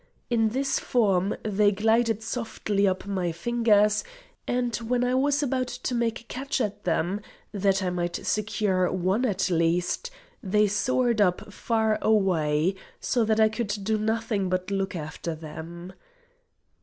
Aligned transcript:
In 0.31 0.49
this 0.49 0.79
form 0.79 1.35
they 1.43 1.71
glided 1.71 2.23
softly 2.23 2.87
up 2.87 3.05
my 3.05 3.31
fingers, 3.31 4.03
and 4.47 4.75
when 4.77 5.03
I 5.03 5.13
was 5.13 5.43
about 5.43 5.67
to 5.67 5.93
make 5.93 6.21
a 6.21 6.23
catch 6.23 6.59
at 6.59 6.85
them, 6.85 7.21
that 7.51 7.83
I 7.83 7.91
might 7.91 8.15
secure 8.25 8.91
one 8.91 9.25
at 9.27 9.51
least, 9.51 10.09
they 10.41 10.65
soared 10.65 11.21
up 11.21 11.53
far 11.53 11.99
away, 12.01 12.73
so 12.99 13.23
that 13.25 13.39
I 13.39 13.47
could 13.49 13.77
do 13.83 13.99
nothing 13.99 14.49
but 14.49 14.71
look 14.71 14.95
after 14.95 15.35
them. 15.35 15.93